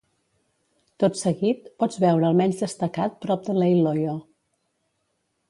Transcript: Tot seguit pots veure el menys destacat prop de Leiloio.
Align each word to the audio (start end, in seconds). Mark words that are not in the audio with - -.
Tot 1.03 1.19
seguit 1.19 1.69
pots 1.83 1.99
veure 2.05 2.27
el 2.31 2.39
menys 2.41 2.65
destacat 2.65 3.21
prop 3.27 3.45
de 3.51 3.57
Leiloio. 3.61 4.19